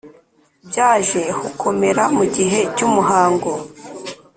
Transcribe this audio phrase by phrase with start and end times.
[0.67, 3.51] byaje hukomera mu gihe cy'umuhango